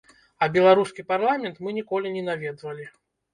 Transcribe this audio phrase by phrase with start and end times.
[0.45, 2.89] А беларускі парламент мы ніколі не наведвалі.